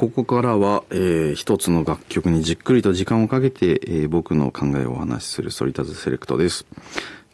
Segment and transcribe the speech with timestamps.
[0.00, 6.64] ここからは、えー、一つの楽曲にじっくりと時間をかけて、えー、僕の考えをお話しするソリタズセレクトです。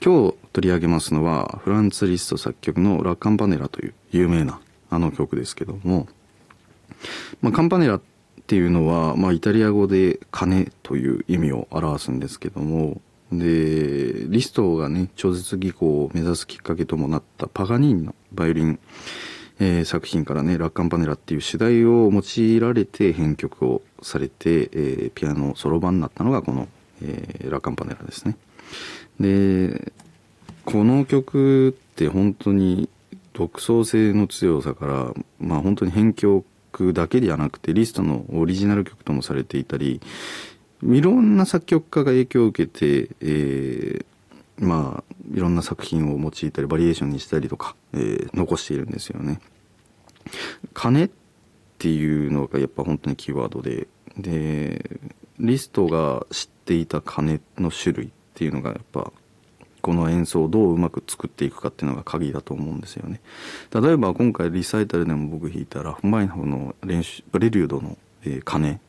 [0.04, 4.58] 今日取り上げますのは、フランツ・リスト作曲のラ・カンパネラという有名な
[4.90, 6.08] あの曲ですけども、
[7.40, 8.02] まあ、カンパネラっ
[8.48, 18.80] ていうのは、まあ、イタリア語で鐘という意味を表すんですけども、で、リストがね、超絶技巧を目指すきっかけともなったパガニーニのバイオリン、
[19.58, 26.68] えー、作品からね、ラッカンパネラっていう主題を用いられて編曲をされて、えー、ピアノソロ版になったのがこの、
[27.02, 28.36] えー、ラッカンパネラですね。
[29.18, 29.92] で、
[30.64, 32.88] この曲って本当に
[33.32, 40.00] 独創性の強さから、まあ本当に編曲だけではなくて、リストのオリジナル曲ともされていたり、
[40.82, 44.06] いろんな作曲家が影響を受けて、えー、
[44.58, 49.40] まあ、いろんな作品を用いたり、バリエーションにしたりとか、えー、残しているんですよね。
[50.72, 51.10] 金っ
[51.78, 54.98] ていうのがやっぱ本当にキーワードで、で、
[55.38, 59.12] リストが知っていた金の種類っていうのがやっぱ、
[59.82, 63.20] この演奏をどううまく作っていくかっていうのが鍵だと思うんですよね。
[63.72, 68.80] 例えば今回リサイタルでも僕弾いたラフマイナフの練習、レリュードの、えー、鐘。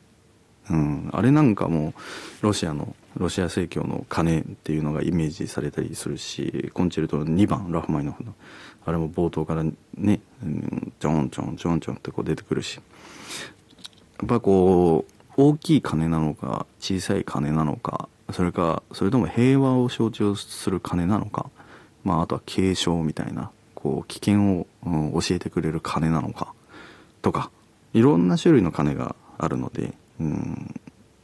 [0.70, 1.94] うん、あれなんかも
[2.42, 8.34] ロシアのロシア正教の鐘っていうのがイメージされたりするしコンチェルトの2番ラフマイノフの。
[8.84, 9.64] あれも冒頭から
[9.96, 10.20] ね、
[10.98, 12.76] ちょんちょんちょんちょんってこう出てくるし。
[12.76, 21.50] やっぱこう大きい鐘なのか小さい鐘なのかそれかそれとも平和を象徴する鐘なのか
[22.02, 26.52] まああとは継承みたいなこう危険を、うん、教えてくれる鐘なのか
[27.22, 27.50] とか
[27.94, 29.94] いろんな種類の鐘があるので、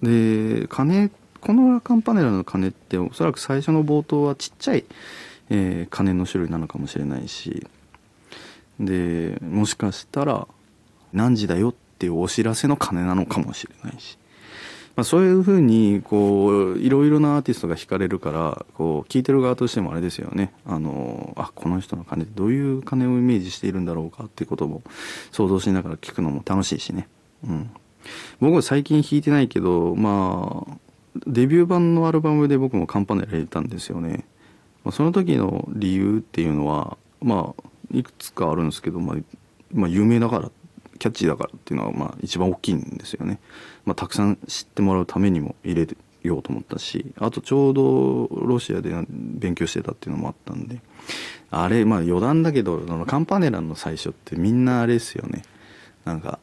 [0.02, 4.84] で鐘このカンパネラの鐘っておそらく最初の冒頭はちっちゃい、
[5.50, 7.66] えー、鐘の種類なのかもしれないし
[8.80, 10.48] でもしかしたら
[11.12, 14.18] 何時だよっていうお知らせの鐘なのかもしれないし、
[14.96, 20.52] まあ、そういうふうにこういろいろなアーティストが弾かれるからこう聞いてる側としてもあれですよね。
[20.66, 24.82] あのあこの人の鐘ってどういう鐘をイメージしているんだろうかっていうことも
[25.30, 27.06] 想像しながら聞くのも楽しいしね。
[27.46, 27.70] うん。
[28.40, 30.78] 僕は最近弾いてないけどまあ
[31.26, 34.24] デビュー版のアルバムで僕もカンパネラ入れたんですよね。
[34.84, 39.16] まあ、その時の理由っていうのは、まあ、いくつかあるんですけど、まあ、
[39.72, 40.50] まあ、有名だから、
[40.98, 43.38] キャッチーだからっていうのは、まあ、一番大きいんですよね。
[43.84, 50.80] まあ、たくさん知ってもらうためにも入れようと思ったし、あとちょうどロシアで勉強してたっていうのもあったんで、
[51.50, 55.42] あれ、まあ余談だけど、のカンパネラの最初ってみんなあれですよね。
[56.04, 56.38] なんか、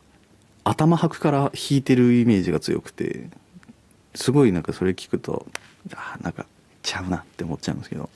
[0.63, 3.29] 頭拍から弾いてるイメージが強くて、
[4.16, 5.47] すごいなんかそれ聞くと
[5.95, 6.45] あなんか
[6.81, 8.09] ちゃうなって思っちゃうんですけど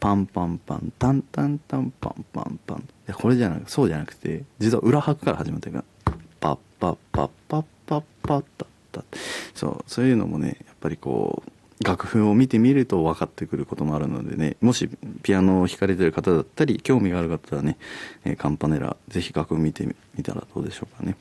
[0.00, 9.04] パンパンパンタンタンタンパンパンパンでこれじゃなくそうじゃなくて実は裏拍から始まってるからパッパッパッパッパッパッタッタ
[9.54, 14.88] そうそういうのもねやっぱりこう楽譜を見てみると分かってくることもあるのでねもし
[15.22, 17.76] ピアノを弾かれてる方だったり興味がある方はね、
[18.24, 21.16] えー、カンパネラぜひ楽譜見てみたらどうでしょうかね。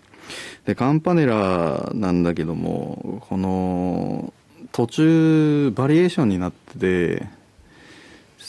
[0.66, 4.34] でカンパネラなんだけどもこの
[4.72, 7.28] 途中バリエーションになってて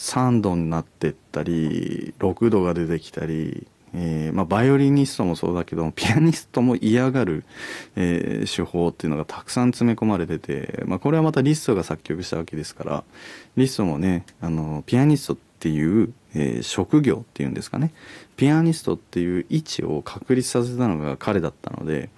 [0.02, 7.44] 3度になってったり6度が出てきたり、えーまあ、バイオリニストもそうだけどピアニストも嫌がる、
[7.94, 13.04] えー、手法っていうのがたくさん詰め込まれてて、まあ、これはまたリストが作曲したわけですから
[13.56, 17.92] リストもねあのピアニストっていう、えー、職業っていうんですかね。
[18.36, 22.08] ピアニストっていう位置を確立させたのが彼だったのでやっ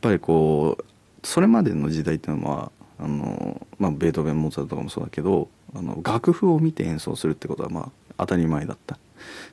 [0.00, 0.84] ぱりこう
[1.22, 8.98] それまでの時代っていうのはあの、まあ、ベートーベンモーツァルトとかもそうだけどあの楽譜を見て演奏するってことはまあ当たり前だった。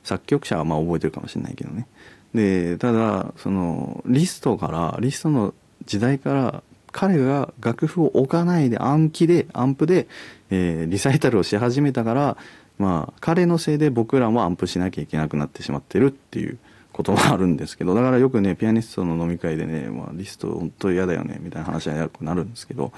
[0.02, 1.86] 作曲者はまあ覚えてるかもしれないけどね。
[2.32, 5.52] でただそのリストからリストの
[5.84, 10.08] 時代から彼が楽譜を置かないで暗記でアンプで、
[10.48, 12.38] えー、リサイタルをし始めたから
[12.78, 16.58] まあ彼のせいで僕らもアンプしなきゃいけなくなってしまってるっていう
[16.96, 22.92] こともあるんですけどだからよくねピアニストの飲み会でね、まあ、リスト本当嫌だよねみたいな話はよくなるんですけど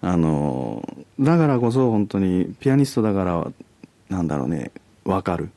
[0.00, 0.86] あの
[1.18, 3.52] だからこそ本当にピアニストだから
[4.08, 4.70] なんだろうね
[5.04, 5.50] 分かる、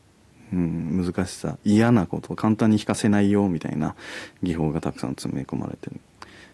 [0.52, 3.96] うん、難しさ嫌なこと簡単に弾かせないよみたいな
[4.42, 6.00] 技法がたくさん詰め込まれてる、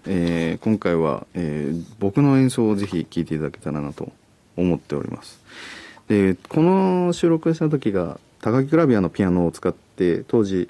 [0.07, 4.11] えー、今回は、えー、僕の演奏をぜひ聴いていただけたらなと
[4.57, 5.39] 思っております。
[6.07, 10.69] でこの収録した時が高木クラビアのピアノを使って当時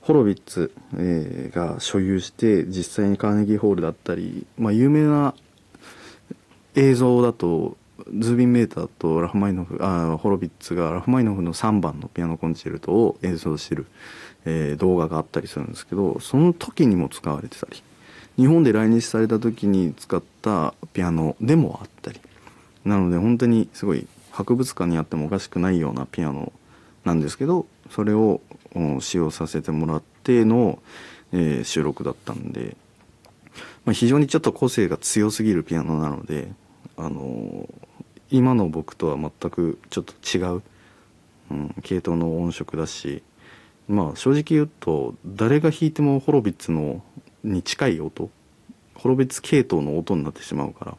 [0.00, 5.34] ホロビッツ、えー、が所有して実際にカーネギーホールだったり、まあ、有名な
[6.74, 7.76] 映像だと
[8.18, 13.86] ズービンメーターとラフマイノフあホロビッツがラフマイノフの3番のピアノコンチェルトを演奏してる、
[14.44, 17.82] えー、動画があったりするんですけどその時にも使われてたり。
[18.38, 22.20] 日本で来日された時に使ったピアノでもあったり。
[22.84, 24.06] なので本当にすごい
[24.38, 26.52] 博物館にあってもおかしくないようなピアノ
[27.04, 28.40] なんですけどそれを
[29.00, 30.78] 使用させてもらっての、
[31.32, 32.76] えー、収録だったんで、
[33.84, 36.52] まあ、非常にちょっと個性が強すぎるピアノなので、
[36.96, 37.68] あの、
[38.30, 40.62] 今の僕とは全くちょっと違う、
[41.50, 43.24] うん、系統の音色だし
[43.88, 47.02] まあ正直言うと誰が弾いてもホロビッツの
[47.42, 48.30] に近い音
[48.98, 50.98] ホロビッツ系統の音になってしまうから、ま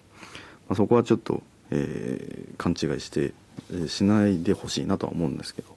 [0.69, 3.33] あ、そこはちょっと、えー、勘違いして、
[3.71, 5.75] えー、しないでほしいなとは思うんですけど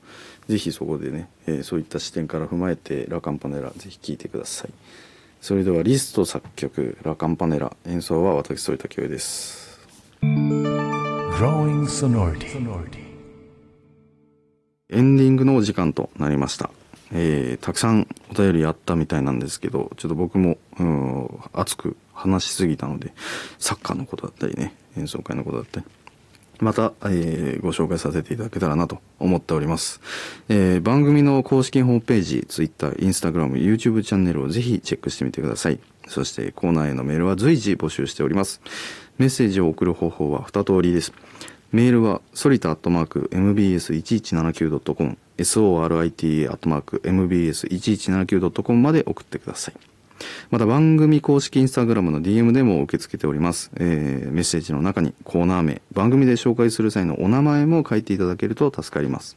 [0.49, 4.71] ぜひそこでね、えー、そういった視点から踏まえてラカンパネラぜひ聴いてください。
[5.41, 9.81] それではリスト作曲ラカンパネラ演奏は私反田恭です。
[10.23, 13.03] Growing Sonority.
[14.89, 16.71] エンディングのお時間となりました。
[17.11, 23.13] えー、たくさんお便りあったみたいなんですけど、ちょっと僕も、うん、熱く話しすぎたので、
[23.59, 25.87] サッカーのことだったりね、演奏会のことだったり、
[26.61, 30.01] また、えー、ご紹介させていただけたらなと思っております。
[30.49, 35.81] えー、番組の公式ホームページ、Twitter、Instagram、YouTube チャンネルをぜひチェックしてみてください。
[36.07, 38.61] そしてコーナーへのメールは随時募集しております。
[39.19, 41.13] メッセージを送る方法は2通りです。
[41.73, 49.92] メールは、ソリタアットマーク mbs1179.com、sorita アットマーク mbs1179.com まで送ってください。
[50.51, 53.71] また番組公式インスタグラムの DM でも受け付けております。
[53.77, 59.37] えー、メッセージの中にコーナー名、番組で紹介する際のお名前も書いていただけると助かります。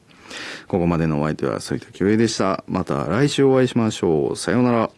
[0.68, 2.64] ここまでのお相手は反田恭平でした。
[2.68, 4.36] また来週お会いしましょう。
[4.36, 4.90] さようなら。